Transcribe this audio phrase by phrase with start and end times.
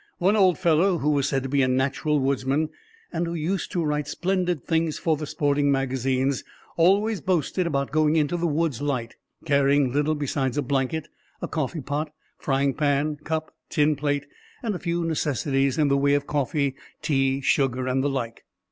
[0.17, 2.69] "One old fellow who was said to be a natural woodsman,
[3.13, 6.43] and who used to write splendid things for the sporting magazines,
[6.75, 11.07] always boasted about going into the woods light, carrying little besides a blanket,
[11.39, 14.25] a coffeepot, frying pan, cup, tin plate,
[14.63, 16.73] and a few necessities in the way of coffee,
[17.03, 18.43] tea, sugar, and the like."